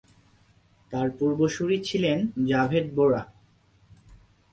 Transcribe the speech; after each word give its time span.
তার 0.91 1.07
পূর্বসূরি 1.19 1.77
ছিলেন 1.83 2.17
জাভেদ 2.47 2.85
বোরা। 2.95 3.21